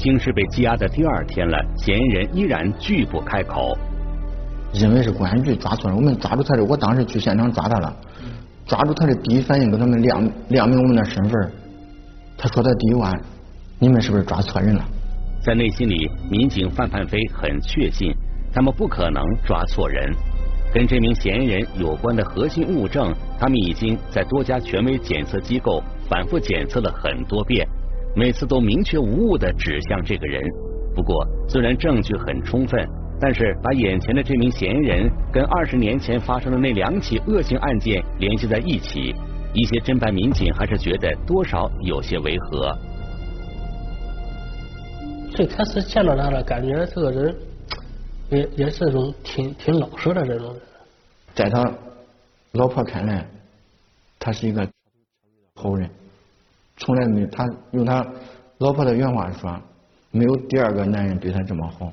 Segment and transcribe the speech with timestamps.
[0.00, 3.76] 已经是被羁押的第二天了，嫌疑人依然拒不开口。
[4.72, 7.94] 认为是公安局抓错了，我们抓住他的，我当时去现场抓他了，
[8.64, 11.52] 抓住他的第一反应跟他们亮亮明我们的身份。
[12.38, 13.12] 他说的第一晚，
[13.78, 14.82] 你们是不是抓错人了？
[15.44, 18.10] 在内心里，民警范范飞很确信，
[18.54, 20.10] 他们不可能抓错人。
[20.72, 27.68] 跟这名嫌疑人有关的核心物证，他们已经在多家权威检测机构反复检测了很多遍，
[28.14, 30.42] 每次都明确无误的指向这个人。
[30.94, 32.88] 不过，虽然证据很充分。
[33.22, 39.14] 但是，把眼前的这名嫌疑人跟二十年前发生的那两起恶性案件联系在一起，
[39.52, 42.74] 一些侦办民警还是觉得多少有些违和。
[45.32, 47.36] 最开始见到他了，感觉这个人
[48.30, 50.62] 也也是种挺挺老实的这种人。
[51.34, 51.70] 在他
[52.52, 53.28] 老婆看来，
[54.18, 54.66] 他是一个
[55.56, 55.90] 好人，
[56.80, 58.04] 从来没他用他
[58.58, 59.54] 老婆的原话说，
[60.10, 61.90] 没有第二个男人对他这么好。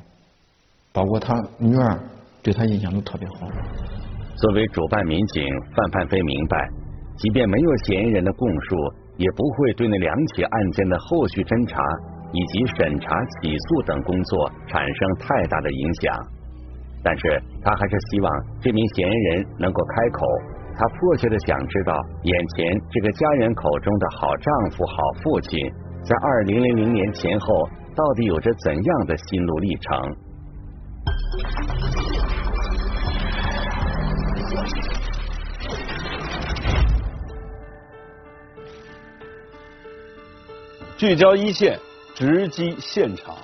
[0.93, 1.99] 包括他女儿
[2.41, 3.47] 对他印象都特别好。
[4.35, 5.43] 作为主办民警，
[5.75, 6.69] 范范飞明白，
[7.17, 8.75] 即便没有嫌疑人的供述，
[9.17, 11.77] 也不会对那两起案件的后续侦查
[12.31, 16.15] 以及审查、起诉等工作产生太大的影响。
[17.03, 20.25] 但是他还是希望这名嫌疑人能够开口，
[20.79, 25.59] 他迫切的想知道，眼前这个家人口中的好丈夫、好父亲，
[26.03, 30.15] 在二零零零年前后到底有着怎样的心路历程。
[40.95, 41.79] 聚焦一线，
[42.13, 43.35] 直击现场。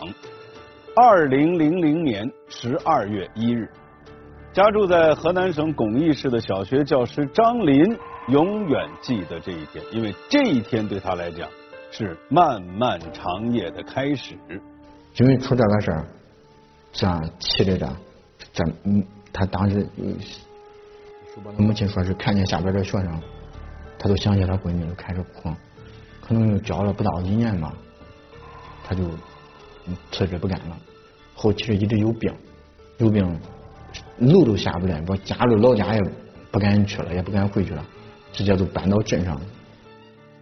[0.96, 3.68] 二零零零年十二月一日，
[4.54, 7.98] 家住在河南省巩义市的小学教师张林
[8.28, 11.50] 永远记得这一天，因为这一天对他来讲
[11.90, 14.38] 是漫漫长夜的开始。
[15.18, 16.06] 因为出这个事儿。
[16.96, 17.90] 这样气的着，
[18.54, 19.04] 这嗯，
[19.34, 19.84] 他当时，
[21.36, 23.20] 他母亲说是看见下边的学生，
[23.98, 25.50] 他都想起他闺女，就开始哭。
[26.22, 27.74] 可能又教了不到一年吧，
[28.84, 29.10] 他就
[30.12, 30.78] 辞职不干了。
[31.34, 32.32] 后期一直有病，
[33.00, 33.28] 有病，
[34.20, 36.02] 路都下不来，我家里老家也
[36.52, 37.86] 不敢去了，也不敢回去了，
[38.32, 39.42] 直接都搬到镇上了。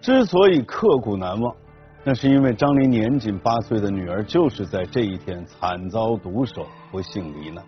[0.02, 1.56] 之所以刻骨难忘。
[2.04, 7.64] 那是因为张林年仅八岁的女儿就是在这一天惨遭毒手，不幸罹难。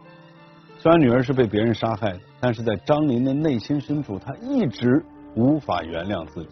[0.80, 5.06] 虽然女儿是被别人杀害的，但是在张林的内心深处，他一直
[5.36, 6.50] 无法原谅自己。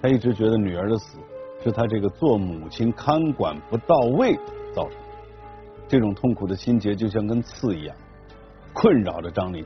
[0.00, 1.18] 他一直觉得女儿的死
[1.64, 4.36] 是他这个做母亲看管不到位
[4.72, 4.98] 造成的。
[5.88, 7.96] 这种痛苦的心结就像根刺一样，
[8.76, 9.64] 困扰着张林。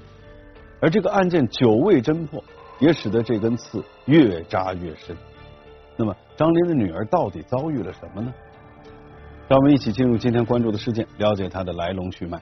[0.80, 2.42] 而这个案件久未侦破，
[2.78, 5.14] 也使得这根刺越扎越深。
[5.96, 8.32] 那么，张林的女儿到底遭遇了什么呢？
[9.48, 12.38] 让我们一起进入今天关注的事件，了解她的来龙去脉。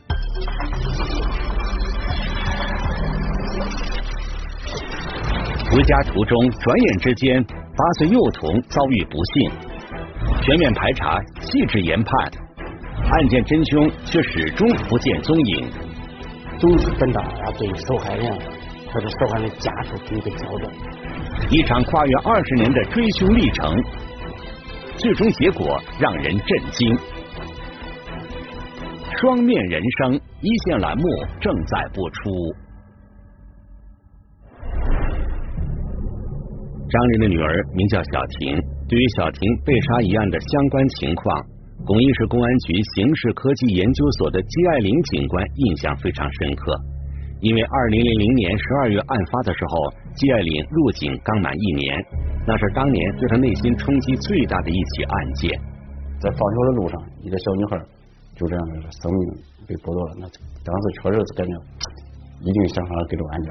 [5.71, 9.51] 回家途中，转眼之间，八岁幼童遭遇不幸。
[10.43, 12.31] 全面排查，细致研判，
[13.11, 15.88] 案件真凶却始终不见踪影。
[16.59, 18.39] 总是等到要对受害人
[18.93, 20.71] 或者受害人家属给一个交代。
[21.51, 23.75] 一场跨越二十年的追凶历程，
[24.97, 26.99] 最终结果让人震惊。
[29.21, 31.05] 双面人生一线栏目
[31.41, 32.31] 正在播出。
[36.91, 38.57] 张林的女儿名叫小婷，
[38.89, 41.45] 对于小婷被杀一案的相关情况，
[41.89, 46.77] 巩义市公安局刑事科技研究所的季爱玲警官印象非常深刻。
[47.41, 51.97] 因为二零零零年十二月案发的时候，季爱玲入警刚满一年，
[52.47, 55.59] 那是当年对她内心冲击最大的一起案件。
[56.21, 57.81] 在放学的路上，一个小女孩
[58.37, 58.61] 就这样
[59.01, 59.21] 生命
[59.65, 60.29] 被剥夺了，那
[60.61, 61.57] 当时确实是感觉
[62.45, 63.49] 一定想法给这个案件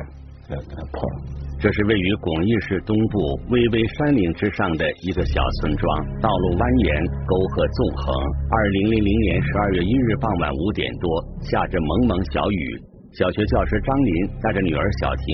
[0.47, 3.17] 这是位于巩义市东部
[3.51, 5.83] 巍巍山岭之上的一个小村庄，
[6.23, 6.87] 道路蜿蜒，
[7.27, 8.07] 沟壑纵横。
[8.47, 11.03] 二零零零年十二月一日傍晚五点多，
[11.51, 12.63] 下着蒙蒙小雨。
[13.11, 15.25] 小学教师张林带着女儿小婷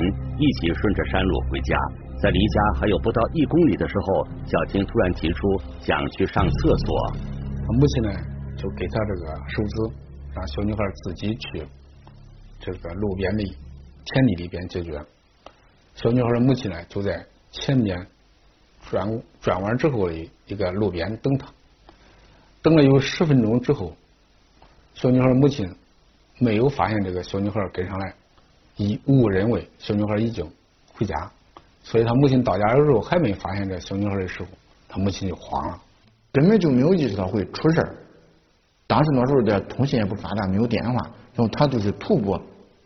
[0.41, 1.77] 一起顺着山路回家，
[2.17, 5.37] 在离家还有不到一公里的时候，小婷突然提出
[5.77, 6.89] 想去上厕所。
[7.61, 8.09] 他母亲呢，
[8.57, 9.75] 就给他这个手指，
[10.33, 11.61] 让小女孩自己去
[12.57, 13.43] 这个路边的
[14.05, 15.03] 田地里边解决。
[15.95, 18.07] 小女孩的母亲呢，就在前面
[18.89, 21.47] 转转弯之后的一个路边等他。
[22.61, 23.95] 等了有十分钟之后，
[24.95, 25.73] 小女孩的母亲。
[26.39, 28.13] 没有发现这个小女孩跟上来，
[28.75, 30.43] 以误认为小女孩已经
[30.91, 31.31] 回家，
[31.83, 34.47] 所以他母亲到家的时候还没发现这小女孩的时候，
[34.89, 35.79] 他母亲就慌了，
[36.31, 37.95] 根本就没有意识到会出事儿。
[38.87, 40.99] 当时那时候的通信也不发达，没有电话，
[41.35, 42.37] 然后他就是徒步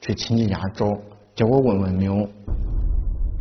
[0.07, 0.87] 去亲戚家找，
[1.35, 2.13] 结果问问没有。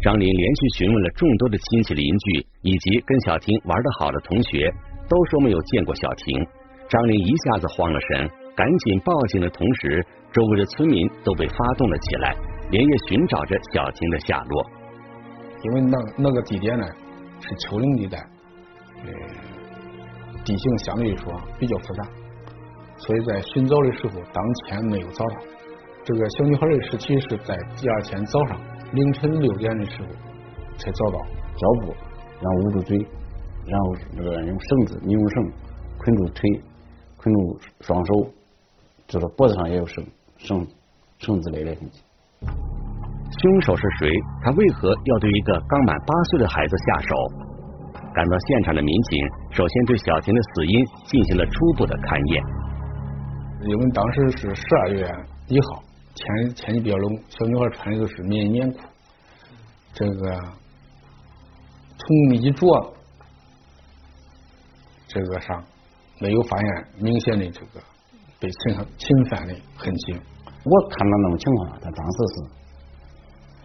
[0.03, 4.69] 张林连续询问了众多的亲戚邻居以及跟小婷玩的好的同学，
[5.09, 6.45] 都说没有见过小婷。
[6.89, 12.37] 张林一下子慌了神，赶紧报警的同时，周围的村民都被发动了起来，
[12.71, 14.67] 连夜寻找着小婷的下落。
[15.63, 16.85] 因为那那个地点呢
[17.41, 18.19] 是丘陵地带，
[19.05, 19.11] 呃，
[20.45, 22.03] 地形相对来说比较复杂，
[22.97, 25.37] 所以在寻找的时候，当天没有找到。
[26.07, 28.61] 这个小女孩的尸体是在第二天早上
[28.93, 30.07] 凌晨六点的时候
[30.79, 31.93] 才找到，胶布，
[32.41, 32.97] 然后捂住嘴，
[33.67, 35.51] 然后那个用绳子尼龙绳
[35.99, 36.63] 捆住腿，
[37.17, 38.31] 捆住双手，
[39.09, 40.07] 就是脖子上也有绳
[40.37, 40.65] 绳
[41.19, 42.01] 绳子类的东西。
[42.47, 44.09] 凶手是谁？
[44.45, 47.17] 他为何要对一个刚满八岁的孩子下手？
[48.15, 49.19] 赶到现场的民警
[49.51, 52.45] 首先对小婷的死因进行了初步的勘验。
[53.69, 55.05] 因为当时是十二月
[55.49, 55.83] 一号。
[56.17, 58.81] 天天气比较冷，小女孩穿的都是棉棉裤。
[59.93, 60.41] 这个
[61.99, 62.95] 从衣着
[65.07, 65.63] 这个上
[66.19, 67.83] 没有发现明显的这个
[68.41, 70.15] 被侵侵犯的痕迹。
[70.15, 72.35] 我看到那种情况，他当时是，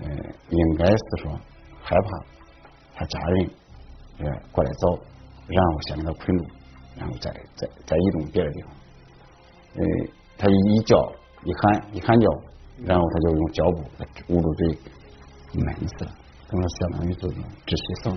[0.04, 1.32] 嗯，应该是说
[1.82, 2.26] 害怕
[2.96, 3.50] 他家人
[4.20, 5.00] 呃过来找，
[5.48, 6.46] 然后先给他捆住，
[6.98, 8.72] 然后再再再移动别的地方。
[9.76, 9.82] 呃，
[10.38, 11.14] 他一叫。
[11.44, 11.62] 一喊
[11.94, 12.28] 一喊叫，
[12.86, 13.78] 然后他就用胶布
[14.34, 14.68] 捂住嘴，
[15.56, 16.12] 闷死了，
[16.50, 18.10] 等于相当于这种窒息死。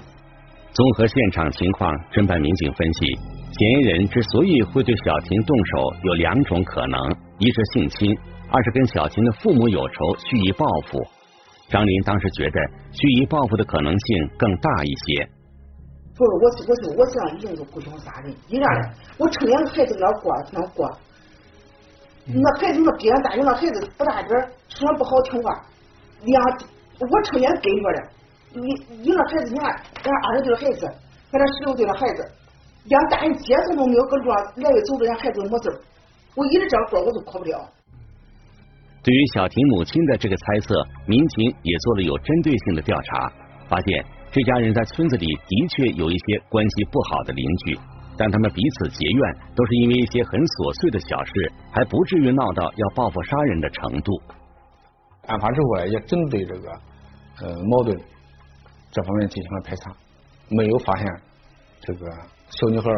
[0.74, 3.06] 综合现场情况，侦办民警分析，
[3.56, 6.98] 嫌疑人之所以会对小琴动手，有两种可能：
[7.38, 8.12] 一是性侵，
[8.50, 11.00] 二是跟小琴的父母有仇，蓄意报复。
[11.70, 12.60] 张林当时觉得
[12.92, 15.28] 蓄意报复的可能性更大一些。
[16.14, 18.34] 不是我，我是我这样已经是雇凶杀人。
[18.48, 20.86] 一样的，我成两个孩子那过那过。
[22.26, 24.30] 那孩子那爹大人那孩子不大点，
[24.68, 25.52] 说不好听话，
[26.24, 26.42] 两
[26.98, 28.08] 我成天跟着的，
[28.54, 32.24] 你你那孩子你看，俺二十岁的孩子，俺这十六岁的孩子，
[32.84, 35.80] 连大人接触都没有，跟着来回走着，连孩子都没事
[36.34, 37.68] 我一直这样过，我都跑不了。
[39.02, 40.74] 对于小婷母亲的这个猜测，
[41.06, 43.30] 民警也做了有针对性的调查，
[43.68, 47.78] 发现这家人在村子里的确有一些关系不好的邻居。
[48.16, 54.22] 但他们彼此结怨，都是因为一些很琐碎的小事，还不至于闹到要报复杀人的程度。
[55.26, 56.70] 案发之后呢，也针对这个
[57.42, 57.98] 呃矛盾
[58.92, 59.90] 这方面进行了排查，
[60.48, 61.06] 没有发现
[61.80, 62.06] 这个
[62.50, 62.88] 小女孩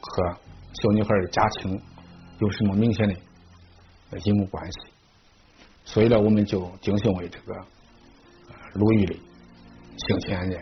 [0.00, 0.36] 和
[0.82, 1.80] 小女孩的家庭
[2.38, 3.14] 有什么明显的
[4.22, 4.78] 因果关系，
[5.84, 7.54] 所以呢，我们就定性为这个
[8.74, 9.14] 鲁豫的
[9.96, 10.60] 性侵案件。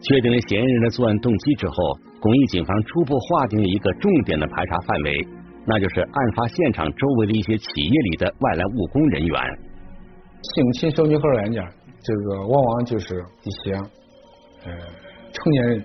[0.00, 1.74] 确定了嫌疑人的作案动机之后。
[2.20, 5.28] 公益警方初步划定了一个重点的排查范围，
[5.64, 9.40] 那就是案发现场周围的一些企业里的外来务工人员。
[10.42, 11.62] 性侵小女孩案件，
[12.02, 13.74] 这个往往就是一些
[14.64, 14.72] 呃
[15.32, 15.84] 成年人，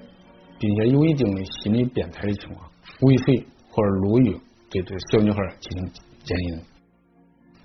[0.60, 2.70] 并且有一定的心理变态的情况，
[3.02, 5.92] 尾随或者入狱对这小女孩进行
[6.24, 6.62] 奸淫。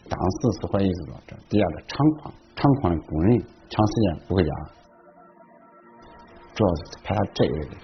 [0.09, 4.51] 当时是怀疑是说这底下的厂矿厂矿的工人长时间不回家，
[6.55, 7.77] 主要是排查这一类的。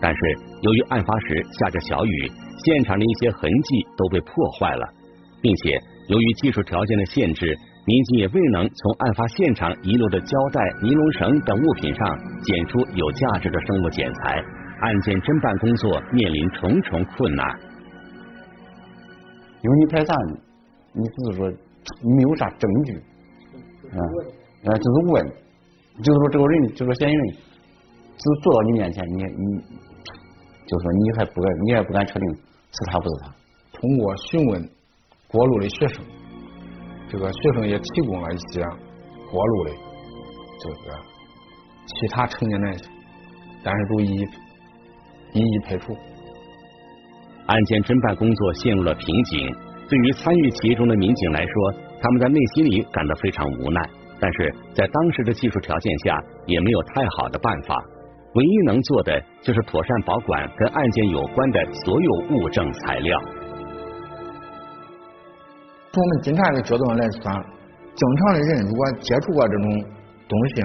[0.00, 0.20] 但是，
[0.60, 2.30] 由于案发时下着小雨，
[2.64, 4.86] 现场的一些痕迹都被破坏了，
[5.40, 14.44] 并且由于技术条件的限制，民警也未能从案发现场遗留的胶带、尼龙绳等物品上检出有价值的生物检材，
[14.80, 17.48] 案件侦办工作面临重重困难。
[19.62, 20.14] 因为你排查，
[20.92, 22.92] 你只是说你没有啥证据，
[23.96, 23.98] 啊，
[24.66, 25.26] 啊，就是问，
[26.02, 27.26] 就是说这个人，就是嫌疑人，
[28.18, 29.76] 只坐到你面前，你你。
[30.66, 33.32] 就说你还不敢，你还不敢确定是他不是他。
[33.72, 34.70] 通过询问
[35.28, 36.04] 过路的学生，
[37.08, 38.62] 这个学生也提供了一些
[39.30, 39.70] 过路的
[40.60, 40.98] 这个
[41.86, 42.90] 其他成年男性，
[43.62, 44.20] 但是都一一
[45.34, 45.96] 一一排除。
[47.46, 49.54] 案件侦办工作陷入了瓶颈，
[49.88, 53.80] 对于参与其中的民警来说，他们在内心里感到非常无奈，
[54.18, 57.76] 但是在当时的技术条件下，也没有太好的办法。
[58.36, 63.18] 唯一能做的就是妥善保管跟案件有关的所有物证材料。
[65.90, 69.84] 从我们警察的角度上来说，正常的人如果接触过这种
[70.28, 70.64] 东西，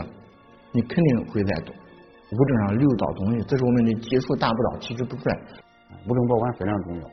[0.73, 5.31] 你肯定会在物证上留到东西，这是我们的技术达不到，其实不在。
[6.09, 7.07] 物证保管非常重要。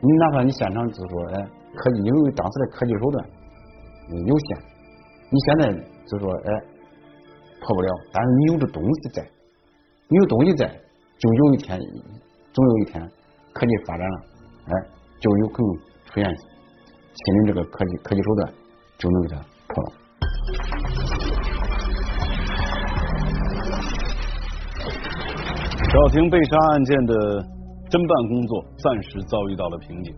[0.00, 3.24] 你哪怕你现场就是说，哎，科技因为当时的科技手段
[4.10, 4.58] 有限，
[5.30, 5.72] 你现在
[6.04, 6.52] 就说，哎，
[7.62, 9.33] 破不了，但是你有这东西在。
[10.08, 10.66] 有东西在，
[11.18, 11.80] 就有一天，
[12.52, 13.00] 总有一天，
[13.54, 14.20] 科技发展了。
[14.66, 14.72] 哎，
[15.18, 18.52] 就有可能出现新的这个科技科技手段，
[18.98, 19.92] 就能给他破了。
[25.90, 27.14] 小婷被杀案件的
[27.88, 30.14] 侦办工作暂时遭遇到了瓶颈，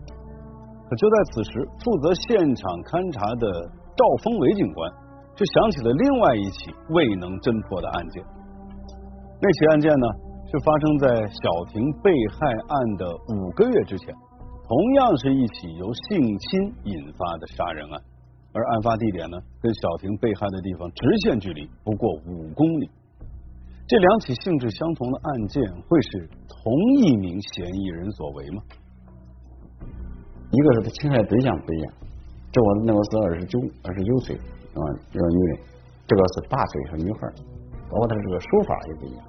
[0.89, 4.91] 可就在此时，负责现场勘查的赵峰伟警官
[5.33, 8.21] 就想起了另外一起未能侦破的案件。
[9.39, 10.07] 那起案件呢，
[10.49, 14.11] 是发生在小婷被害案的五个月之前，
[14.67, 18.01] 同样是一起由性侵引发的杀人案，
[18.51, 22.89] 而案发地点呢，跟小婷被害的地方直线距离不过五公里。
[23.87, 28.61] 这两起性质相同的案件会是同一名嫌疑人所为吗？
[30.49, 31.93] 一个是他侵害对象不一样，
[32.51, 34.81] 这我那个是二十九二十九岁啊，
[35.13, 35.59] 这个女人，
[36.07, 37.19] 这个是八岁是女孩，
[37.89, 39.23] 包括他这个手法也不一样。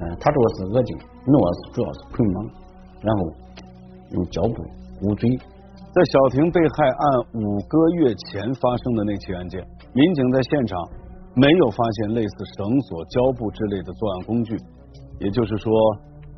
[0.00, 2.44] 嗯，他这个是扼颈，那个主要是捆绑，
[3.00, 3.20] 然后
[4.12, 4.62] 用胶布
[5.02, 5.28] 捂嘴。
[5.30, 9.64] 在小婷被害案五个月前发生的那起案件，
[9.94, 10.78] 民警在现场。
[11.36, 14.56] 没有发现类似绳索、胶布之类的作案工具，
[15.18, 15.72] 也就是说，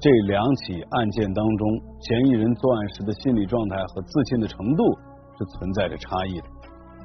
[0.01, 1.69] 这两起案件当中，
[2.01, 4.83] 嫌疑人作案时的心理状态和自信的程度
[5.37, 6.47] 是存在着差异的。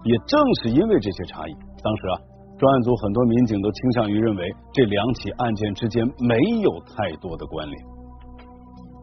[0.06, 2.16] 也正是因为这些差异，当时啊，
[2.62, 7.76] 专案组很多民警都倾向于认为这两起案件之间没有太多的关联。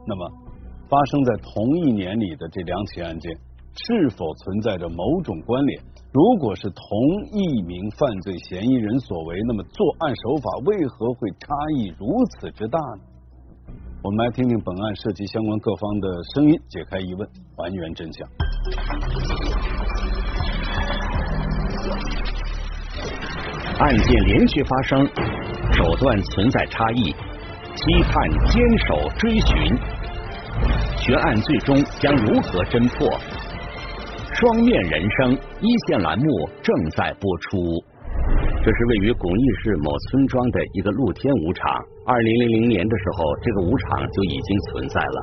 [0.07, 0.31] 那么，
[0.89, 3.33] 发生在同一年里的这两起案件，
[3.75, 5.83] 是否存在着某种关联？
[6.13, 6.87] 如果是同
[7.33, 11.49] 一名犯罪嫌疑人所为，那么作案手法为何会差
[11.79, 12.07] 异如
[12.39, 13.03] 此之大呢？
[14.05, 18.25] 我们来听听本案涉及相关各方的声音，解开疑问，还原真相。
[23.79, 25.07] 案件连续发生，
[25.71, 27.15] 手段存在差异，
[27.77, 29.73] 期盼坚守追寻，
[30.99, 33.09] 悬案最终将如何侦破？
[34.35, 36.27] 双面人生一线栏目
[36.61, 37.79] 正在播出。
[38.65, 41.71] 这是位于巩义市某村庄的一个露天舞场。
[42.05, 45.19] 二零零零年的时候，这个舞场就已经存在了。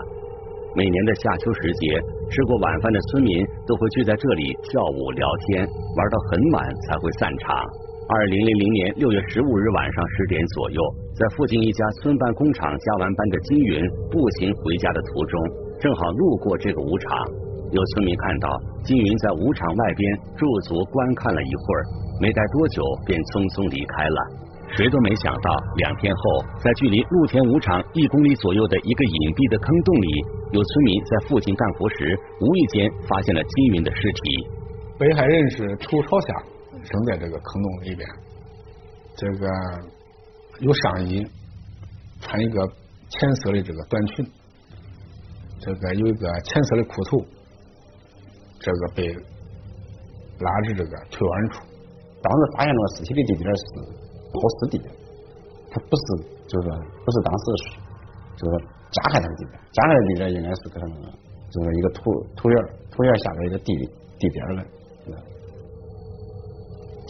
[0.78, 2.00] 每年的夏秋时节，
[2.32, 7.60] 吃过晚饭的村民都会聚在这里跳舞聊天，玩到很晚才会散场。
[8.08, 10.80] 二零零零年六月十五日晚上十点左右，
[11.18, 13.82] 在附近一家村办工厂加完班的金云
[14.12, 15.42] 步行回家的途中，
[15.82, 17.18] 正好路过这个舞场。
[17.72, 21.82] 有村民看到金云在舞场外边驻足观看了一会儿，
[22.22, 24.20] 没待多久便匆匆离开了。
[24.78, 30.10] 谁都没想到，两天后，在距离露天舞场一公里左右的一个隐蔽的坑洞里，
[30.54, 34.22] 有村民在附近干活时，无意间发现了金云的尸体。
[35.02, 36.54] 被害人是头朝下
[36.86, 38.08] 扔在这个坑洞里边，
[39.18, 39.48] 这个
[40.60, 41.26] 有上衣，
[42.22, 42.66] 穿一个
[43.10, 44.32] 浅色的这个短裙，
[45.60, 47.26] 这个有一个浅色的裤头。
[48.58, 49.14] 这个被
[50.40, 51.62] 拉至这个腿弯处，
[52.24, 53.64] 当时发现那个尸体的地点是
[54.34, 54.90] 抛尸地点，
[55.70, 56.04] 他不是
[56.48, 56.76] 就是说
[57.06, 57.46] 不是当时
[58.38, 61.14] 就是加害他的地点，加害的地点应该是他那个
[61.52, 62.02] 就是一个土
[62.36, 62.58] 土院
[62.90, 63.76] 土院下边一个地
[64.18, 64.66] 地点了，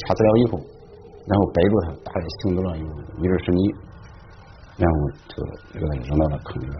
[0.05, 0.61] 掐死了以后，
[1.25, 2.85] 然后逮住他大概行走了有
[3.17, 3.59] 一二十米，
[4.77, 4.95] 然后
[5.33, 5.43] 就
[5.73, 6.77] 给他扔到了坑里边。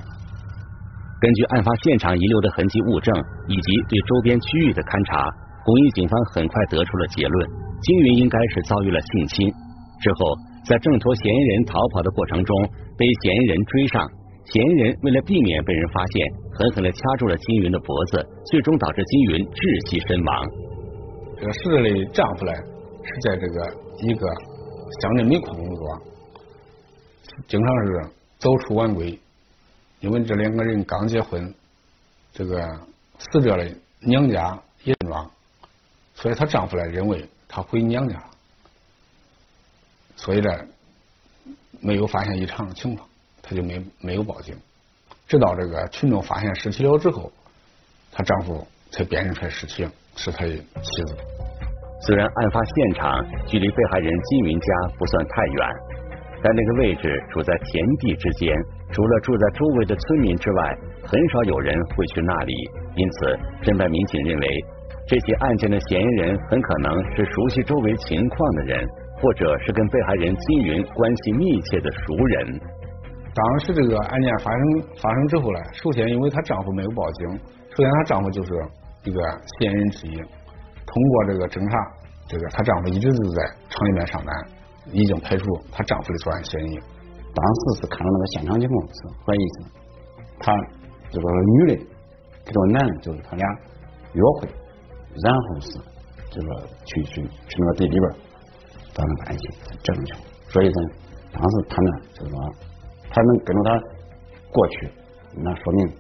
[1.20, 3.10] 根据案发现场遗留的痕迹物证
[3.48, 5.26] 以及对周边区域的勘查，
[5.66, 7.36] 红衣警方很快得出了结论：
[7.82, 9.50] 金云应该是遭遇了性侵。
[10.04, 12.52] 之后，在挣脱嫌疑人逃跑的过程中，
[13.00, 14.06] 被嫌疑人追上，
[14.54, 16.14] 嫌疑人为了避免被人发现，
[16.60, 20.30] 狠狠的掐住了金云的脖子，最终导致金云窒息身亡。
[21.40, 22.52] 这个死者的丈夫呢，
[23.06, 24.28] 是在这个一个
[25.02, 26.02] 乡镇煤矿工作，
[27.48, 28.10] 经常是
[28.40, 29.20] 早出晚归。
[30.02, 31.54] 因为这两个人刚结婚，
[32.34, 32.80] 这个
[33.18, 35.32] 死者的娘家也庄，
[36.14, 38.26] 所以她丈夫呢认为她回娘家了，
[40.16, 40.50] 所以呢
[41.80, 43.08] 没有发现异常情况，
[43.42, 44.56] 她就没没有报警。
[45.28, 47.32] 直到这个群众发现尸体了之后，
[48.12, 51.18] 她丈夫才辨认出来尸体是她的妻子。
[52.06, 55.68] 虽然案发现场距离被害人金云家不算太远，
[56.44, 58.56] 但那个位置处在田地之间。
[58.92, 62.54] 除了住在周围的村民之外，很少有人会去那里。
[62.96, 64.48] 因此，侦办民警认为，
[65.08, 68.86] 这起案件的嫌疑人很可能是熟悉周围情况的人，
[69.18, 72.62] 或者是跟被害人金云关系密切的熟人。
[73.34, 74.62] 当时这个案件发生
[75.02, 77.28] 发生之后呢，首先因为她丈夫没有报警，
[77.74, 78.54] 首先她丈夫就是
[79.04, 79.20] 一个
[79.58, 80.16] 嫌疑人之一。
[80.86, 81.76] 通过这个侦查，
[82.28, 84.36] 这个她丈夫一直都在厂里面上班，
[84.92, 86.80] 已经排除她丈夫的作案嫌疑。
[87.36, 89.56] 当时是看到那个现场情况是怀疑是，
[90.40, 90.56] 他
[91.10, 91.76] 这个女的
[92.46, 93.46] 跟这个男的就是他俩
[94.14, 94.48] 约会，
[95.22, 95.78] 然后是
[96.32, 98.12] 这个去去去那个地里边
[98.94, 99.50] 发生关系，
[99.84, 100.26] 这种情况。
[100.48, 100.82] 所以说，
[101.34, 102.40] 当时他呢就是说，
[103.10, 103.80] 他能跟着他
[104.54, 104.90] 过去，
[105.34, 105.94] 那说明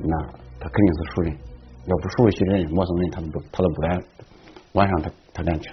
[0.00, 0.20] 那
[0.58, 1.38] 他肯定是熟人，
[1.86, 4.02] 要不熟悉的人、陌生人，他都不他都不敢
[4.72, 5.70] 晚上他他敢去。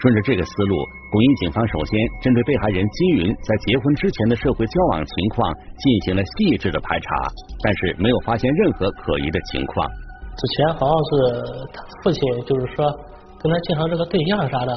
[0.00, 0.74] 顺着这个思路，
[1.12, 7.28] 公安警方首先针对被害人金云在结婚之前的社会交往情况进行了细致的排查，
[7.62, 9.86] 但是没有发现任何可疑的情况。
[10.32, 12.88] 之前好像是他父亲，就是说
[13.36, 14.72] 跟他介绍这个对象啥的，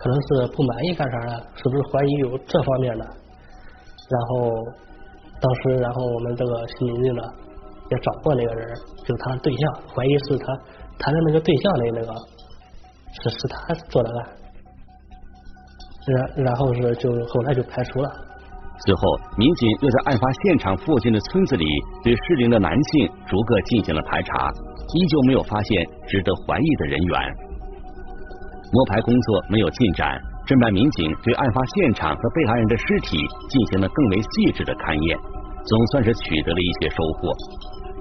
[0.00, 3.04] 可能是不满意干啥的，是不是怀疑有这方面的？
[3.04, 4.48] 然后
[5.38, 7.22] 当时，然后我们这个刑警呢
[7.90, 8.74] 也找过那个人，
[9.04, 10.56] 就是他的对象，怀疑是他
[10.98, 12.14] 谈的那个对象的那个
[13.22, 14.28] 是是他做的案。
[16.06, 18.08] 然然后是就后来就排除了。
[18.84, 19.00] 随后，
[19.38, 21.64] 民警又在案发现场附近的村子里
[22.04, 24.52] 对适龄的男性逐个进行了排查，
[24.94, 27.16] 依旧没有发现值得怀疑的人员。
[28.70, 33.16] 摸排工作没有进展，侦办民警对案发现场和被害人的尸体
[33.48, 35.16] 进行了更为细致的勘验，
[35.64, 37.32] 总算是取得了一些收获。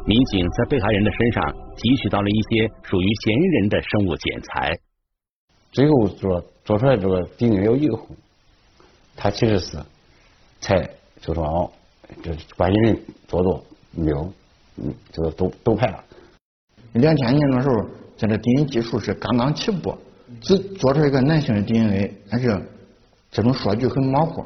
[0.04, 1.42] 民警在被害人的身上
[1.80, 4.76] 提取到了一些属于嫌疑人的生物检材。
[5.76, 8.08] 最后做做出来这个 DNA 有以后，
[9.14, 9.78] 他其实是
[10.62, 10.90] 才
[11.20, 11.70] 就说哦，
[12.24, 13.62] 这关系人做做
[13.92, 14.32] 没有，
[14.78, 16.02] 嗯，就是都都排了。
[16.94, 17.86] 两千年的时候，
[18.16, 19.94] 咱这 DNA 技术是刚刚起步，
[20.40, 22.58] 只做出一个男性的 DNA，但是
[23.30, 24.46] 这种数据很模糊，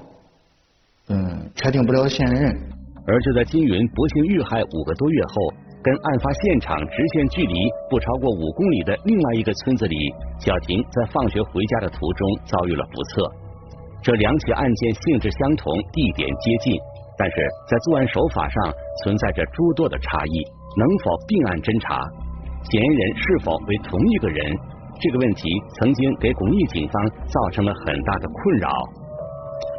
[1.10, 2.60] 嗯，确定不了嫌疑人。
[3.06, 5.54] 而就在金云不幸遇害五个多月后。
[5.82, 7.56] 跟案发现场直线距离
[7.90, 9.96] 不超过五公里的另外一个村子里，
[10.38, 13.24] 小婷在放学回家的途中遭遇了不测。
[14.04, 16.76] 这两起案件性质相同，地点接近，
[17.18, 17.36] 但是
[17.68, 20.44] 在作案手法上存在着诸多的差异，
[20.76, 22.04] 能否并案侦查？
[22.68, 24.52] 嫌疑人是否为同一个人？
[25.00, 25.48] 这个问题
[25.80, 26.94] 曾经给巩义警方
[27.32, 28.68] 造成了很大的困扰。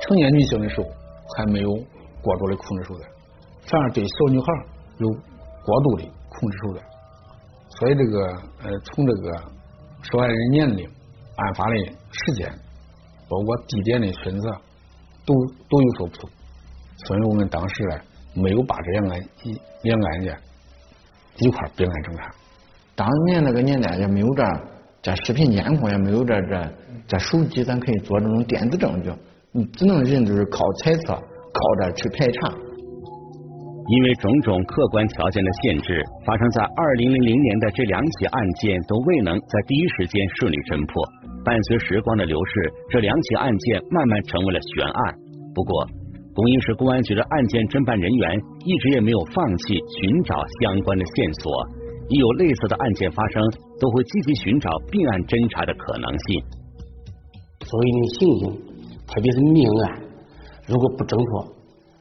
[0.00, 0.88] 成年女性的时候
[1.36, 1.68] 还没有
[2.22, 3.04] 过多的控制手段，
[3.68, 4.46] 反而对小女孩
[4.96, 5.29] 有。
[5.64, 6.84] 过度的控制手段，
[7.68, 8.26] 所以这个
[8.62, 9.32] 呃，从这个
[10.02, 10.86] 受害人年龄、
[11.36, 11.76] 案发的
[12.10, 12.48] 时间，
[13.28, 14.50] 包括地点的选择，
[15.26, 15.34] 都
[15.68, 16.30] 都有所不同。
[17.06, 18.00] 所以我们当时呢，
[18.34, 20.38] 没有把这两个案一两个案件
[21.36, 22.30] 一块并案侦查。
[22.94, 24.44] 当年那个年代也没有这
[25.02, 26.72] 这视频监控，也没有这这
[27.06, 29.10] 这手机，咱可以做这种电子证据，
[29.52, 32.54] 你只能人就是靠猜测，靠着去排查。
[33.90, 41.02] 因为种种客观条件的限制，发生在二零零零年的这两起案件都未能在第一时间顺利侦破。
[41.42, 45.18] 伴随时光的流逝，这两起案件慢慢成为了悬案。
[45.54, 45.82] 不过，
[46.38, 51.50] 公益市公安局的案件侦办人员一直也没有放弃寻找相关的线索。
[52.06, 53.42] 一有类似的案件发生，
[53.82, 56.26] 都会积极寻找并案侦查的可能性。
[57.66, 58.42] 作为一名刑警，
[59.10, 59.98] 特别是命案，
[60.70, 61.58] 如果不侦破。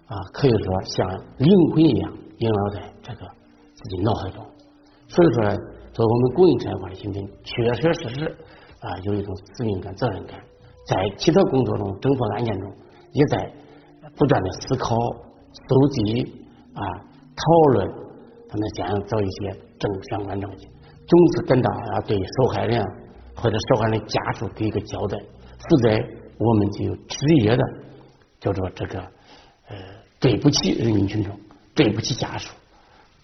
[0.09, 3.27] 啊，可以说像灵魂一样萦绕在这个
[3.75, 4.43] 自己脑海中。
[5.07, 5.55] 所以说呢，
[5.93, 8.25] 作为我们公益产业化的刑警，确确实实
[8.79, 10.39] 啊有一种使命感、责任感，
[10.87, 12.73] 在其他工作中、侦破案件中，
[13.11, 13.53] 也在
[14.17, 14.95] 不断的思考、
[15.67, 16.23] 搜集
[16.73, 16.81] 啊、
[17.37, 17.87] 讨论，
[18.49, 20.67] 他们想找一些正相关证据，
[21.05, 22.83] 总是跟到要对受害人
[23.35, 25.19] 或者受害人家属给一个交代，
[25.69, 25.89] 否则
[26.39, 27.63] 我们就有职业的
[28.39, 28.99] 叫做这个
[29.67, 29.98] 呃。
[30.19, 31.39] 对不起人民群众，
[31.73, 32.49] 对不起家属，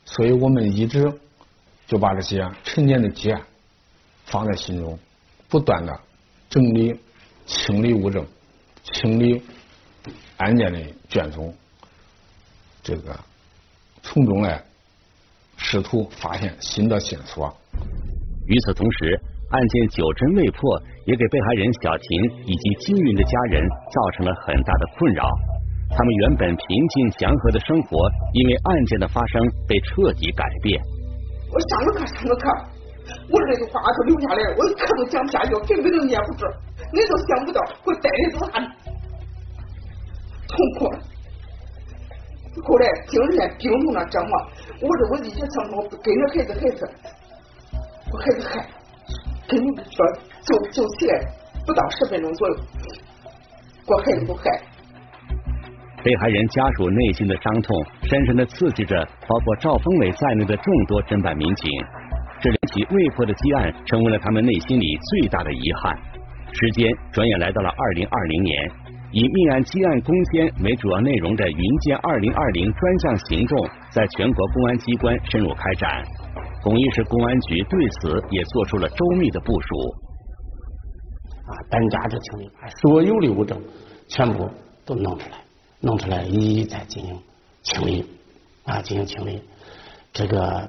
[0.05, 1.13] 所以我们一直
[1.85, 3.41] 就把这些陈年的积案
[4.25, 4.97] 放在心中，
[5.49, 5.99] 不断的
[6.49, 6.97] 整理、
[7.45, 8.25] 清理物证，
[8.83, 9.43] 清理
[10.37, 10.79] 案件的
[11.09, 11.53] 卷宗，
[12.81, 13.19] 这个
[14.01, 14.59] 从中呢
[15.57, 17.53] 试图发现新的线索。
[18.47, 22.07] 与此同时，案件久侦未破，也给被害人小琴
[22.45, 25.27] 以及金云的家人造成了很大的困扰。
[25.95, 27.95] 他们原本平静祥和的生活，
[28.33, 30.75] 因为案件的发生被彻底改变。
[31.47, 32.51] 我上个课上个课，
[33.31, 36.45] 我这句话都留下来，我一课都讲不下去，根本都念不住，
[36.91, 38.67] 你都想不到会带来多大的
[40.51, 40.91] 痛苦。
[42.61, 44.31] 后来经历病痛的折磨，
[44.81, 46.89] 我说我一直想我跟着孩子孩子，
[48.11, 48.67] 我孩子害，
[49.47, 50.05] 跟你说
[50.43, 51.23] 就就起来
[51.65, 52.55] 不到十分钟左右，
[53.87, 54.43] 我孩子都害。
[56.05, 58.95] 被害人家属内心的伤痛，深深的刺激着
[59.27, 61.65] 包括赵峰伟在内的众多侦办民警。
[62.39, 65.97] 这两起未破的积案，成为了他们内心里最大的遗憾。
[66.53, 68.53] 时间转眼来到了二零二零年，
[69.09, 76.03] 以命案积案攻坚为主要内容的“云剑二零二零”专项行动，在全国公安机关深入开展。
[76.61, 79.67] 巩义市公安局对此也做出了周密的部署。
[81.49, 83.59] 啊，单家这清理，把所有的物证
[84.07, 84.47] 全部
[84.85, 85.37] 都弄出来，
[85.85, 87.15] 弄出来一一再进行
[87.61, 88.03] 清理，
[88.63, 89.39] 啊，进行清理。
[90.11, 90.67] 这个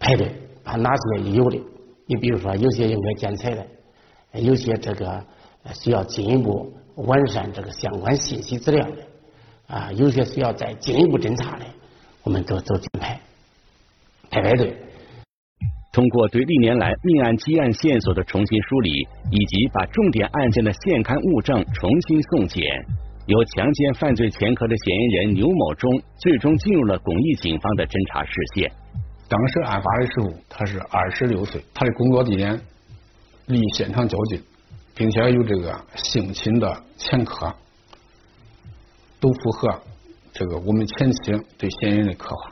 [0.00, 0.28] 排队，
[0.64, 1.60] 把哪些有的，
[2.06, 3.64] 你比如说有些应该剪彩的，
[4.40, 5.24] 有些这个
[5.72, 8.96] 需要进一步完善这个相关信息资料的，
[9.68, 11.64] 啊，有些需要再进一步侦查的，
[12.24, 13.20] 我们都都进排，
[14.30, 14.76] 排排队。
[15.92, 18.90] 通过对历年来命案积案线索的重新梳理，
[19.30, 22.64] 以及把重点案件的现勘物证重新送检，
[23.30, 28.72] 有强奸犯罪前科的嫌疑人牛某忠最终进入了巩义警方的侦查视线。
[29.28, 32.60] 当时案发的时候，他是二十六岁，他的工作地点
[33.46, 34.42] 离现场较近，
[34.96, 36.66] 并且有这个性侵的
[36.96, 37.54] 前科，
[39.20, 39.80] 都符合
[40.32, 42.50] 这个我们前期对嫌疑人的刻画。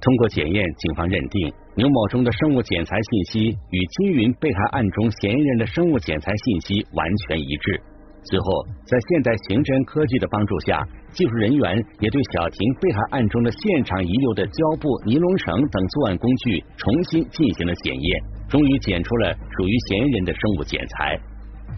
[0.00, 7.82] 通过检验，警方认定牛某忠的生物检材信息与金云被害案中嫌疑人的生物检材信息完全一致。
[8.30, 11.64] 随后，在现代刑侦科技的帮助下，技术人员
[12.00, 18.08] 也对小婷被害案中的现场遗留的胶布、尼龙绳等作案工具重新进行了检验，
[18.48, 21.18] 终于检出了属于嫌疑人的生物检材。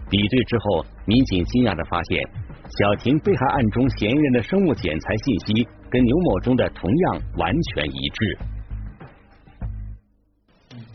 [0.09, 2.19] 比对之后，民警惊讶的发现，
[2.79, 5.67] 小婷被害案中嫌疑人的生物检材信息。
[5.91, 8.37] 跟牛某中的同样完全一致。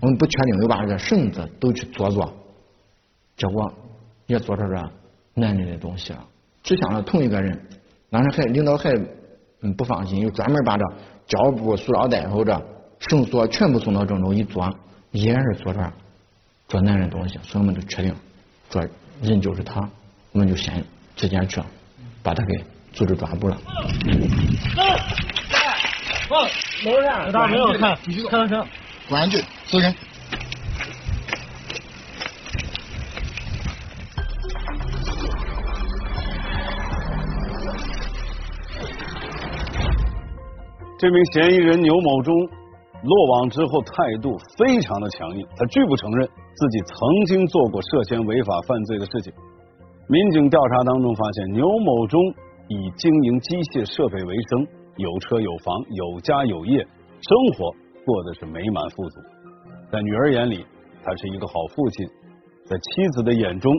[0.01, 2.33] 我们不确定，又把这个绳子都去做做，
[3.37, 3.71] 结果
[4.27, 4.91] 也做出了
[5.37, 6.25] 男人的东西了，
[6.63, 7.57] 指向了同一个人。
[8.11, 8.91] 当时还领导还
[9.61, 10.85] 嗯不放心，又专门把这
[11.27, 12.61] 胶布、塑料袋或者
[12.99, 14.69] 绳索全部送到郑州一做，
[15.13, 15.93] 依然是做这
[16.69, 18.15] 做男人东西，所以我们就确定
[18.71, 18.81] 这
[19.23, 19.89] 人就是他，
[20.33, 20.83] 我们就先
[21.15, 21.61] 直接去
[22.23, 22.65] 把他给。
[22.97, 23.59] 组织抓捕了。
[24.75, 24.97] 来，
[26.31, 26.49] 放，
[26.87, 27.95] 楼上，大没有看，
[28.31, 28.67] 看看，
[29.07, 29.95] 公安局，走人。
[40.99, 49.33] 这名嫌疑人牛某忠落网之后，态度非常的强硬，他拒不承认自己曾经做过涉嫌违法犯罪的事情。
[50.09, 52.21] 民警调查当中发现，牛某忠。
[52.69, 57.71] 以经营机械设备为生，有车有房，有家有业，生活
[58.05, 59.21] 过得是美满富足。
[59.89, 60.67] 在女儿眼里，
[61.05, 62.05] 他是一个好父亲；
[62.67, 63.73] 在妻子的眼中，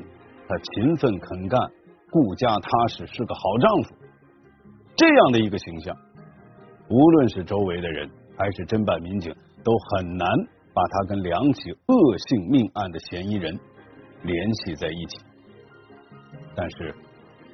[0.47, 1.59] 他勤奋肯干，
[2.09, 3.95] 顾家踏实，是个好丈夫。
[4.95, 5.93] 这样的一个形象，
[6.89, 10.27] 无论是周围的人，还是侦办民警，都很难
[10.73, 13.57] 把他跟两起恶性命案的嫌疑人
[14.23, 15.17] 联系在一起。
[16.55, 16.95] 但是。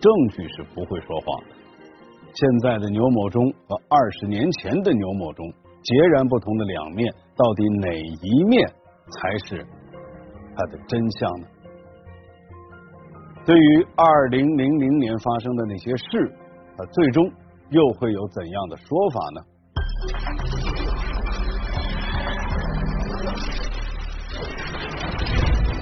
[0.04, 1.56] 证据是不会说谎的。
[2.34, 5.50] 现在的牛某忠和二十年前的牛某忠
[5.82, 9.66] 截然不同的两面，到底哪一面才是
[10.54, 11.48] 他的真相呢？
[13.46, 16.34] 对于二零零零年发生的那些事，
[16.78, 17.32] 他最终
[17.74, 19.42] 又会有怎样的说法呢？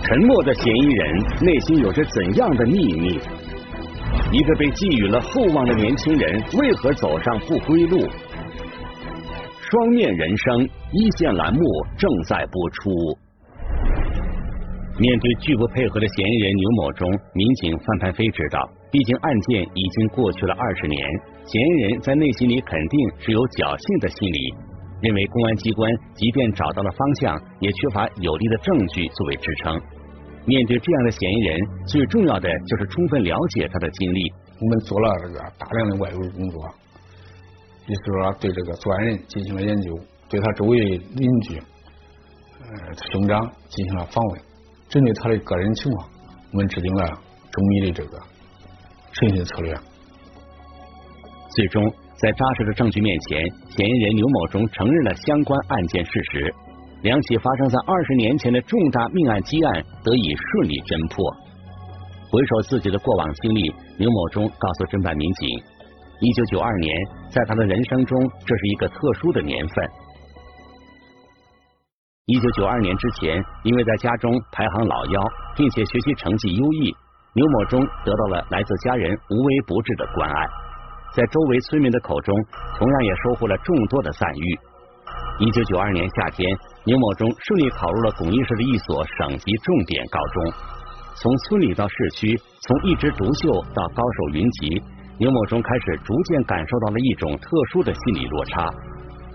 [0.04, 3.20] 沉默的嫌疑人内心有着怎样的秘密？
[4.32, 8.08] 一个被寄予了厚望的年轻人，为何走上不归路？
[9.60, 11.60] 双面人生一线栏目
[11.98, 13.18] 正在播出。
[15.02, 21.02] 面对拒不配合的嫌疑人牛某忠，民警范攀飞知道，毕竟案件已经过去了二十年，
[21.44, 24.54] 嫌疑人在内心里肯定是有侥幸的心理，
[25.02, 29.74] 认为公安机关即便找到了方向，也缺乏有力的证据作为支撑。
[30.46, 34.32] 面对这样的嫌疑人，最重要的就是充分了解他的经历。
[34.62, 36.62] 我们做了这个大量的外围工作，
[37.90, 39.98] 也是说对这个作案人进行了研究，
[40.30, 44.42] 对他周围邻居、呃兄长进行了访问，
[44.92, 46.10] 针对他的个人情况，
[46.52, 48.20] 我们制定了周密的这个
[49.14, 49.74] 审讯策略。
[51.56, 51.82] 最终，
[52.18, 56.54] 在扎实的证据面前，嫌疑人刘某忠承认了相关案件事实。
[57.04, 61.26] 两起发生在二十年前的重大命案积案得以顺利侦破。
[62.30, 65.48] 回首自己的过往经历，刘某忠告诉侦办民警：，
[66.20, 66.94] 一九九二年，
[67.32, 69.76] 在他的人生中，这是一个特殊的年份。
[72.28, 75.22] 一九九二年之前，因为在家中排行老幺，
[75.56, 76.96] 并且学习成绩优异，
[77.34, 80.46] 牛某忠得到了来自家人无微不至的关爱，
[81.16, 82.36] 在周围村民的口中，
[82.78, 84.60] 同样也收获了众多的赞誉。
[85.40, 86.48] 一九九二年夏天，
[86.86, 90.54] 牛某忠顺利考入了巩义市的一所省级重点高中。
[91.16, 94.80] 从村里到市区，从一枝独秀到高手云集，
[95.18, 98.70] 牛某忠开始逐渐感受到了一种特殊的心理落差。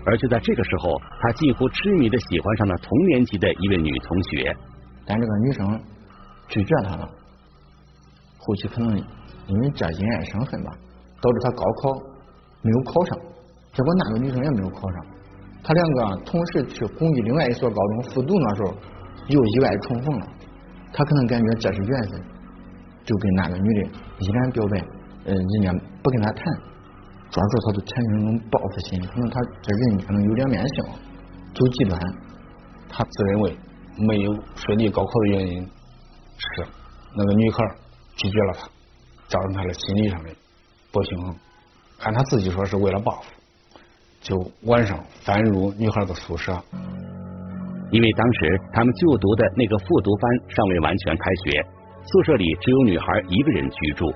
[0.07, 4.55] 而就在这个时候，他近乎痴迷的喜欢上了同年级的一位女同学。
[5.05, 5.81] 但这个女生
[6.47, 7.09] 拒绝他了，
[8.39, 8.97] 后期可能
[9.47, 10.71] 因为这因爱生恨吧，
[11.21, 11.93] 导致他高考
[12.61, 13.17] 没有考上。
[13.73, 15.05] 结果那个女生也没有考上，
[15.61, 18.73] 他两个同时去公益另外一所高中复读那时候，
[19.27, 20.27] 又意外重逢了。
[20.93, 22.21] 他可能感觉这是缘分，
[23.03, 23.89] 就跟那个女的
[24.19, 24.79] 依然表白，
[25.25, 26.43] 呃，人家不跟他谈，
[27.29, 30.85] 抓住他的产生一种报复心理，可能他这人可能有两面性，
[31.53, 31.99] 走极端。
[32.89, 33.57] 他自认为
[33.97, 35.61] 没有顺利高考的原因
[36.37, 36.65] 是
[37.15, 37.57] 那个女孩
[38.15, 38.67] 拒绝了他，
[39.27, 40.29] 造成他的心理上的
[40.91, 41.35] 不平衡。
[41.99, 43.31] 按他自己说是为了报复，
[44.21, 46.53] 就晚上翻入女孩的宿舍。
[47.91, 51.65] 因为当时他们就读的那个复读班尚未完全开学，
[52.03, 54.13] 宿舍里只有女孩一个人居住。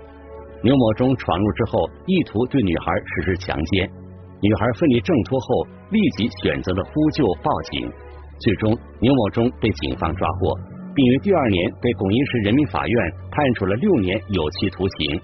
[0.64, 3.90] 牛某忠闯入之后，意图对女孩实施强奸。
[4.42, 7.92] 女孩奋力挣脱后，立即选择了呼救报警。
[8.40, 10.54] 最终，牛某忠被警方抓获，
[10.94, 15.22] 并于第二年被巩义市人民法院判处了六年有期徒刑。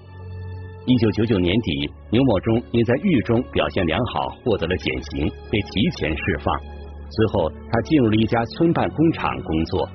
[0.86, 6.54] 一九九九年底，牛某忠因在狱中表现良好，获得了减刑，被提前释放。
[7.10, 9.88] 随后，他进入了一家村办工厂工作。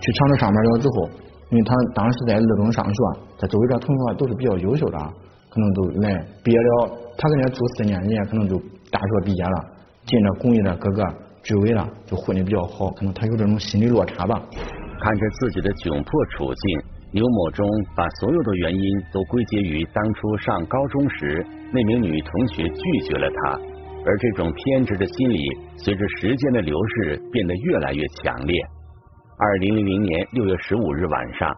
[0.00, 1.08] 去厂子上班了之后，
[1.50, 4.98] 因为他当时在二中上学，周围的同学都是比较优秀的，
[5.50, 6.90] 可能都来毕业了。
[7.16, 8.56] 他跟人家住四年，人家可能就
[8.90, 9.64] 大学毕业了，
[10.06, 11.04] 进了工艺的各个
[11.42, 12.90] 居委了，就混的比较好。
[12.90, 14.40] 可能他有这种心理落差吧。
[15.00, 16.80] 看着自己的窘迫处境，
[17.12, 23.60] 刘某忠把所有的原因都归结于当初上高中时那名女同学拒绝了他。
[24.06, 25.38] 而这种偏执的心理，
[25.76, 28.60] 随着时间的流逝，变得越来越强烈。
[29.38, 31.50] 二零零零年六月十五日晚上，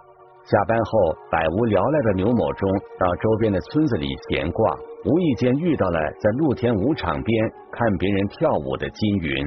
[0.47, 0.91] 下班后
[1.31, 9.45] 百无聊赖的牛某忠到周边的村子里闲逛，无意间遇到了在露天舞场边看别人跳舞的金云。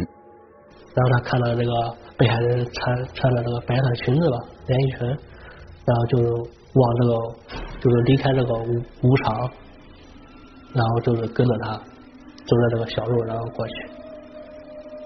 [0.93, 1.71] 然后他看到这个
[2.17, 7.12] 被害人穿穿的这个白色裙子吧，连衣裙，然后就往这个
[7.79, 8.67] 就是离开这个舞
[9.03, 9.49] 舞场，
[10.73, 11.79] 然后就是跟着他。
[12.49, 13.73] 走着这个小路，然后过去，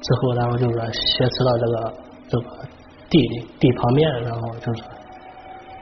[0.01, 1.93] 之后然后就是挟持到这个
[2.29, 2.45] 这个
[3.09, 4.83] 地里地旁边，然后就是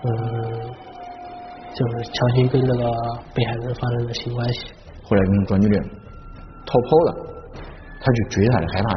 [0.04, 0.10] 嗯，
[1.74, 2.92] 就是强行跟这个
[3.36, 4.74] 被害人发生了性关系。
[5.04, 5.82] 后来跟这女的
[6.66, 7.16] 逃跑了，
[8.00, 8.90] 他去追他的，害怕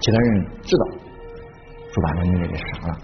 [0.00, 0.84] 其他人知道，
[1.92, 2.98] 就把这女的给杀了。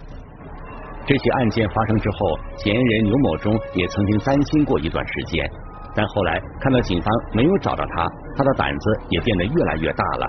[1.06, 5.48] 这起案件发生之后，嫌疑人牛某忠也曾经担心过一段时间。
[5.94, 10.26] 但后来看到警方没有找到他，他的胆子也变得越来越大了。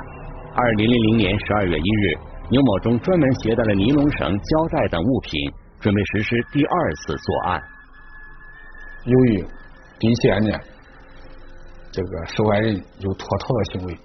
[0.55, 2.17] 二零零零年十二月一日，
[2.49, 7.61] 牛某忠专门携带了尼龙绳、胶带等物品，准备实施第二次作案。
[9.05, 9.45] 由于
[9.99, 10.59] 第一起案件
[11.91, 13.97] 这个受害人有脱逃的行为，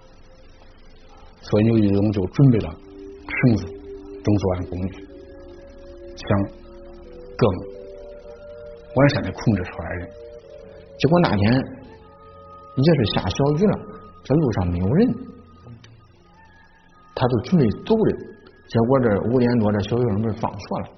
[1.40, 5.04] 所以牛一忠就准备了绳子等作案工具，
[6.16, 6.42] 想
[7.36, 7.50] 更
[8.94, 10.08] 完善的控制受害人。
[10.98, 11.52] 结果那天
[12.76, 13.78] 也是下小雨了，
[14.22, 15.14] 这路上没有人，
[17.14, 18.16] 他就准备走了。
[18.68, 20.88] 结果这五点多，这小学生不是放学了，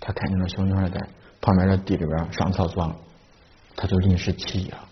[0.00, 0.98] 他看见那小女孩在
[1.40, 2.96] 旁边的地里边上厕所，
[3.76, 4.88] 他就临时起意了。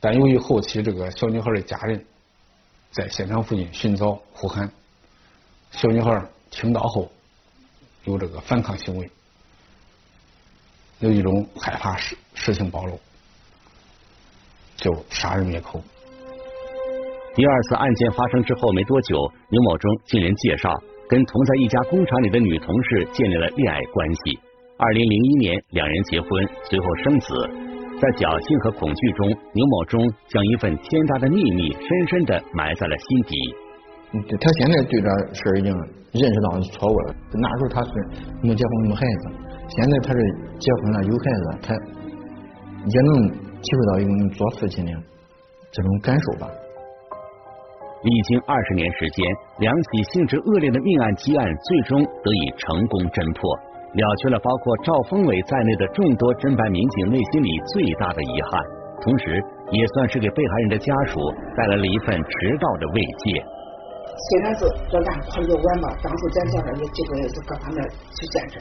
[0.00, 2.04] 但由于后期这个小女孩的家人
[2.90, 4.72] 在现场附近寻找呼喊，
[5.70, 7.12] 小女孩听到后
[8.04, 9.10] 有这个反抗行为。
[11.00, 13.00] 有一种害怕事事情暴露，
[14.76, 15.82] 就杀人灭口。
[17.34, 24.38] 第二次案件发生之后没多久，牛某忠经人介绍，跟同在一家工厂里的女同事建立了恋爱关系。
[24.78, 26.30] 二零零一年，两人结婚，
[26.70, 27.26] 随后生子。
[27.98, 29.98] 在侥幸和恐惧中，牛某忠
[30.30, 33.34] 将一份天大的秘密深深的埋在了心底。
[34.38, 35.74] 他现在对这事已经
[36.14, 37.14] 认识到错误了。
[37.34, 37.90] 那时候他是
[38.46, 39.34] 没结婚没孩子。
[39.66, 40.18] 现在他是
[40.62, 41.74] 结婚了有孩子，他
[42.86, 44.92] 也能体会到一种做父亲的
[45.72, 46.46] 这种感受吧。
[48.02, 49.20] 历经二十年时间，
[49.58, 53.44] 两起性质恶劣的命案积案最终得以成功侦破，
[53.92, 58.56] 了却了包括赵峰伟在内的众多侦办民警内心里最大的遗憾，
[59.04, 59.36] 同时
[59.68, 61.20] 也算是给被害人的家属
[61.52, 63.44] 带来了一份迟到的慰藉。
[64.16, 67.84] 虽然是这案破的比较晚吧，当时咱家这也经过也是各方面
[68.16, 68.56] 去见证。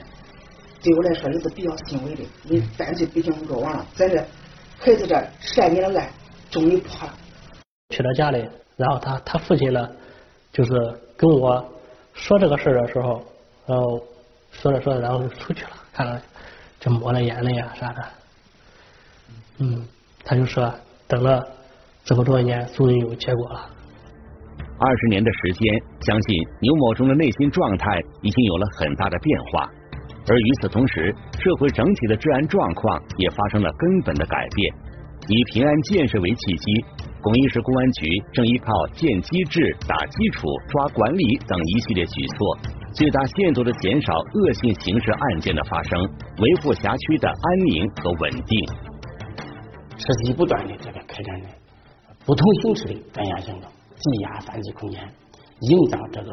[0.84, 4.20] 对我来说也是比较欣慰的，你犯罪毕竟落网了，咱这
[4.84, 6.08] 孩子这十来年的案
[6.52, 7.14] 终于破了。
[7.96, 8.48] 去他家里，
[8.80, 9.90] 然后他他父亲呢，
[10.54, 10.72] 就是
[11.18, 11.64] 跟我
[12.14, 13.22] 说这个事儿的时候，
[13.68, 14.02] 然后
[14.52, 16.22] 说着说着，然后就出去了，看了
[16.80, 18.02] 就抹了眼泪啊啥的。
[19.58, 19.86] 嗯，
[20.24, 20.74] 他就说
[21.10, 21.46] 等了
[22.06, 23.70] 这么多年，终于有结果了。
[24.80, 25.68] 二十年的时间，
[26.00, 29.70] 相信牛某中的内心状态已经有了很大的变化。
[30.26, 34.74] 而与此同时，社会整体的治安状况也发生了根本的改变。
[35.28, 36.86] 以平安建设为契机，
[37.22, 42.58] 巩义市公安局正依靠建机制、打基础、抓管理等一系列举措，
[42.94, 46.00] 最大限度的减少恶性刑事案件的发生，
[46.38, 48.70] 维护辖区的安宁和稳定。
[49.98, 51.48] 持续不断的这个开展的
[52.26, 55.02] 不同形式的专项行动，挤压犯罪空间，
[55.60, 56.32] 营造这个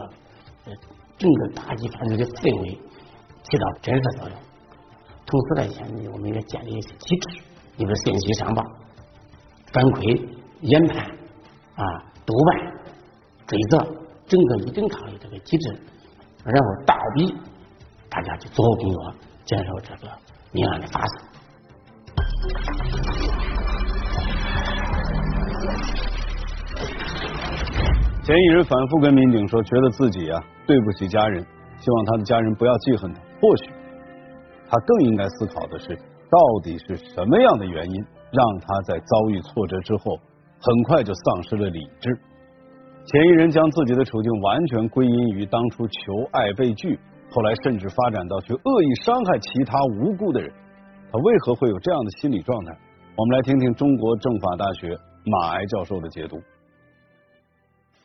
[0.66, 0.72] 呃
[1.18, 2.78] 整个打击犯罪的氛围。
[3.48, 4.36] 起到震慑作用。
[5.24, 7.38] 同时来讲，我们应该建立一些机制，
[7.76, 8.60] 你比如信息上报、
[9.72, 10.20] 反馈、
[10.66, 11.06] 研判
[11.76, 11.84] 啊、
[12.26, 12.58] 督办、
[13.46, 13.78] 追责，
[14.26, 15.78] 整个一整套的这个机制，
[16.42, 17.32] 然后倒逼
[18.10, 20.12] 大家去做好工作，减少这个
[20.50, 21.10] 命案的发生。
[28.24, 31.40] 嫌疑人反复跟民警说，觉得自己啊对不起家人，
[31.78, 33.20] 希望他的家人不要记恨他。
[33.40, 33.70] 或许
[34.68, 40.18] 他更应该思考的是，到底是什么样的原因让他在遭遇挫折之后，
[40.60, 42.10] 很快就丧失了理智？
[43.06, 45.94] 嫌疑人将自己的处境完全归因于当初求
[46.32, 46.98] 爱被拒，
[47.30, 50.52] 后来甚至发展到去恶意伤害其他无辜的人。
[51.12, 52.76] 他为何会有这样的心理状态？
[53.16, 56.40] 我们来听听中国政法大学马挨教授的解读。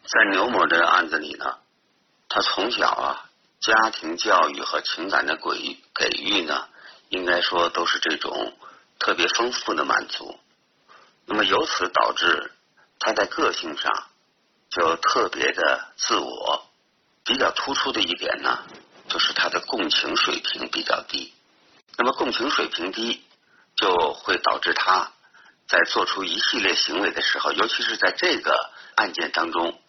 [0.04, 1.46] 在牛某这个案子里呢，
[2.30, 3.26] 他从小啊。
[3.62, 6.66] 家庭教育和情感的给给予呢，
[7.10, 8.32] 应该说都是这种
[8.98, 10.34] 特别丰富的满足。
[11.26, 12.52] 那么由此导致
[13.00, 13.92] 他在个性上
[14.70, 16.68] 就特别的自我。
[17.24, 18.64] 比较突出的一点呢，
[19.08, 21.34] 就是他的共情水平比较低。
[21.98, 23.24] 那么共情水平低，
[23.76, 25.12] 就会导致他
[25.68, 29.80] 在做出一系列行为的时候，尤其是在这个案件当中，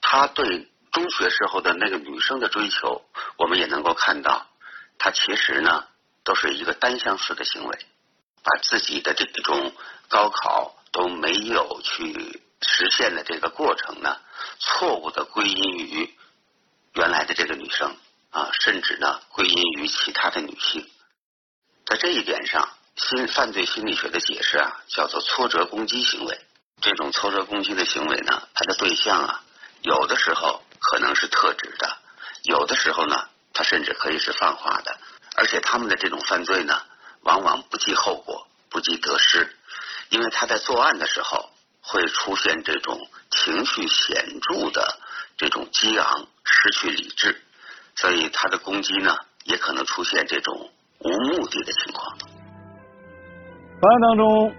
[0.00, 0.68] 他对。
[0.92, 3.02] 中学时候的那个女生的追求，
[3.38, 4.46] 我们也能够看到，
[4.98, 5.86] 他其实呢
[6.22, 7.86] 都是一个单相思的行为，
[8.42, 9.72] 把自己的这种
[10.08, 14.20] 高考都没有去实现的这个过程呢，
[14.58, 16.14] 错误的归因于
[16.94, 17.96] 原来的这个女生
[18.30, 20.88] 啊，甚至呢归因于其他的女性。
[21.86, 26.40] 在这一点上，心犯罪心理学的解释啊，叫做挫折攻击行为。
[26.80, 29.44] 这种挫折攻击的行为呢，它的对象啊，
[29.82, 30.62] 有的时候。
[30.84, 31.96] 可能是特指的，
[32.42, 34.98] 有的时候呢，他甚至可以是泛化的，
[35.36, 36.82] 而且他们的这种犯罪呢，
[37.22, 39.48] 往往不计后果，不计得失，
[40.10, 41.50] 因为他在作案的时候
[41.82, 42.98] 会出现这种
[43.30, 44.98] 情绪显著的
[45.36, 47.40] 这种激昂，失去理智，
[47.96, 52.18] 所以他的攻击呢，也可能出现这种无目的的情况。
[53.80, 54.54] 本案当中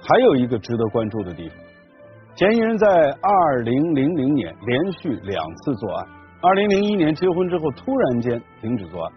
[0.00, 1.58] 还有一个值得关注的地方。
[2.36, 6.08] 嫌疑人在二零零零年连续两次作案，
[6.40, 9.12] 二零零一年结婚之后突然间停止作案。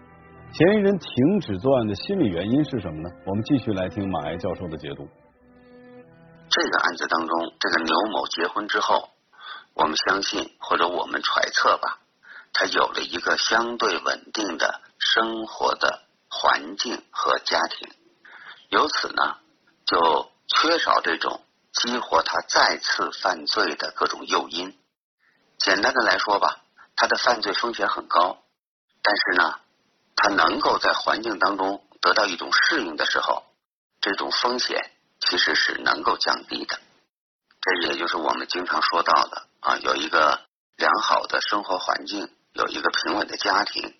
[0.52, 3.08] 嫌疑人停止作案的心理原因是什么呢？
[3.24, 5.08] 我们继续来听马艾教授的解读。
[6.50, 9.08] 这个案子当中，这个牛某结婚之后，
[9.72, 12.00] 我们相信或者我们揣测吧，
[12.52, 17.88] 他有了一个相对稳定的生活的环境和家庭，
[18.68, 19.38] 由此呢
[19.86, 21.40] 就缺少这种。
[21.72, 24.76] 激活他再次犯罪的各种诱因。
[25.56, 26.60] 简单的来说吧，
[26.94, 28.36] 他的犯罪风险很高，
[29.02, 29.58] 但是呢，
[30.16, 33.42] 他能够在环境当中得到一种适应的时候，
[34.00, 34.90] 这种风险
[35.20, 36.78] 其实是能够降低的。
[37.60, 40.40] 这也就是我们经常说到的啊，有一个
[40.76, 43.94] 良好的生活环境，有一个平稳的家庭，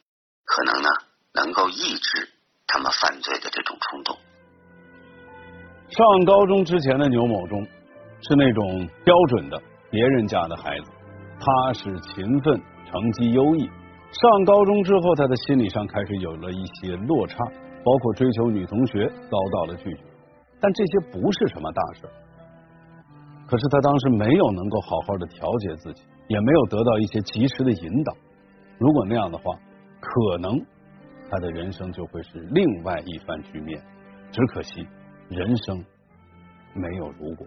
[0.45, 0.89] 可能呢
[1.33, 2.29] 能够抑制
[2.67, 4.19] 他们犯罪的这种冲动。
[5.91, 7.65] 上高中之前的牛某中
[8.23, 10.91] 是那种标准的别人家的孩子，
[11.39, 12.61] 踏实勤奋，
[12.91, 13.71] 成绩优异。
[14.13, 17.37] 上高中之后，他的心理上开始有了一些落差，
[17.83, 20.01] 包括追求女同学遭到了拒绝。
[20.61, 22.03] 但这些不是什么大事。
[23.47, 28.15] 可是他当时没有能够好好的调节自己，也没有得到一些及时的引导。
[28.79, 29.45] 如果那样的话，
[30.01, 30.61] 可能
[31.31, 33.81] 他的人生就会是另外一番局面。
[34.31, 34.87] 只可惜。
[35.29, 35.83] 人生
[36.75, 37.47] 没有如果。